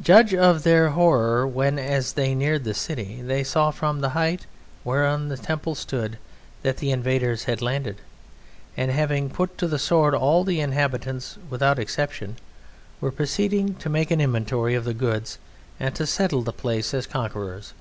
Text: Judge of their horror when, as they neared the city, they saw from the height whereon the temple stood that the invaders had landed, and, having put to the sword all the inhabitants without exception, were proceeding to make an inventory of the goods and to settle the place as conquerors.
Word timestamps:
Judge 0.00 0.32
of 0.34 0.62
their 0.62 0.90
horror 0.90 1.44
when, 1.44 1.80
as 1.80 2.12
they 2.12 2.32
neared 2.32 2.62
the 2.62 2.74
city, 2.74 3.20
they 3.20 3.42
saw 3.42 3.72
from 3.72 3.98
the 4.00 4.10
height 4.10 4.46
whereon 4.84 5.26
the 5.26 5.36
temple 5.36 5.74
stood 5.74 6.16
that 6.62 6.76
the 6.76 6.92
invaders 6.92 7.42
had 7.42 7.60
landed, 7.60 7.96
and, 8.76 8.92
having 8.92 9.28
put 9.28 9.58
to 9.58 9.66
the 9.66 9.76
sword 9.76 10.14
all 10.14 10.44
the 10.44 10.60
inhabitants 10.60 11.38
without 11.50 11.80
exception, 11.80 12.36
were 13.00 13.10
proceeding 13.10 13.74
to 13.74 13.88
make 13.90 14.12
an 14.12 14.20
inventory 14.20 14.76
of 14.76 14.84
the 14.84 14.94
goods 14.94 15.38
and 15.80 15.92
to 15.96 16.06
settle 16.06 16.42
the 16.42 16.52
place 16.52 16.94
as 16.94 17.04
conquerors. 17.08 17.72